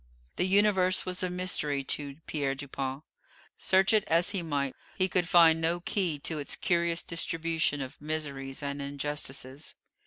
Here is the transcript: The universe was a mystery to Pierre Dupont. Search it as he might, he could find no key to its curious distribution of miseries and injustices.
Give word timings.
The 0.37 0.47
universe 0.47 1.05
was 1.05 1.21
a 1.21 1.29
mystery 1.29 1.83
to 1.83 2.15
Pierre 2.25 2.55
Dupont. 2.55 3.03
Search 3.59 3.93
it 3.93 4.03
as 4.07 4.31
he 4.31 4.41
might, 4.41 4.75
he 4.97 5.07
could 5.07 5.29
find 5.29 5.61
no 5.61 5.79
key 5.79 6.17
to 6.21 6.39
its 6.39 6.55
curious 6.55 7.03
distribution 7.03 7.81
of 7.81 8.01
miseries 8.01 8.63
and 8.63 8.81
injustices. 8.81 9.75